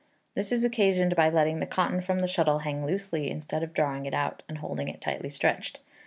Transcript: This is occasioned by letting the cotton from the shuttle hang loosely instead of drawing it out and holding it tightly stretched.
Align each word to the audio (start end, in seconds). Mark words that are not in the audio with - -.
This 0.33 0.51
is 0.51 0.63
occasioned 0.63 1.15
by 1.15 1.29
letting 1.29 1.59
the 1.59 1.67
cotton 1.67 2.01
from 2.01 2.21
the 2.21 2.27
shuttle 2.27 2.57
hang 2.57 2.83
loosely 2.87 3.29
instead 3.29 3.61
of 3.61 3.71
drawing 3.71 4.07
it 4.07 4.15
out 4.15 4.41
and 4.49 4.57
holding 4.57 4.87
it 4.87 4.99
tightly 4.99 5.29
stretched. 5.29 5.79